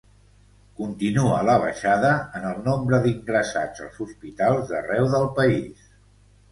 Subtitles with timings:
[0.79, 5.91] Continua la baixada en el nombre d’ingressats als hospitals d’arreu del país.